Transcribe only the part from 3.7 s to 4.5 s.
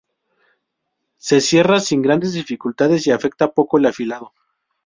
el afilado.